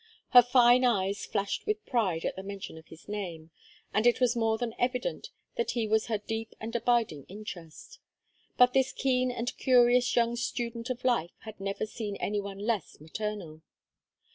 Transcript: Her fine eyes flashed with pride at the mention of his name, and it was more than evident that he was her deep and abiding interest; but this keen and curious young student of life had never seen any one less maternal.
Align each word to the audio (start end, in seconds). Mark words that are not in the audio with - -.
Her 0.29 0.41
fine 0.41 0.83
eyes 0.83 1.27
flashed 1.27 1.67
with 1.67 1.85
pride 1.85 2.25
at 2.25 2.35
the 2.35 2.41
mention 2.41 2.75
of 2.75 2.87
his 2.87 3.07
name, 3.07 3.51
and 3.93 4.07
it 4.07 4.19
was 4.19 4.35
more 4.35 4.57
than 4.57 4.73
evident 4.79 5.29
that 5.57 5.71
he 5.77 5.85
was 5.85 6.07
her 6.07 6.17
deep 6.17 6.55
and 6.59 6.75
abiding 6.75 7.23
interest; 7.25 7.99
but 8.57 8.73
this 8.73 8.93
keen 8.93 9.29
and 9.29 9.55
curious 9.57 10.15
young 10.15 10.35
student 10.35 10.89
of 10.89 11.05
life 11.05 11.35
had 11.41 11.59
never 11.59 11.85
seen 11.85 12.15
any 12.15 12.41
one 12.41 12.57
less 12.57 12.99
maternal. 12.99 13.61